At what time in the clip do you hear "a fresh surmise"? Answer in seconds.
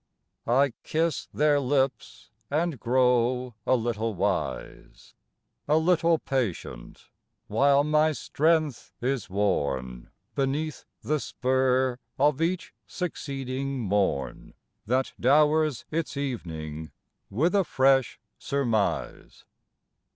17.53-19.45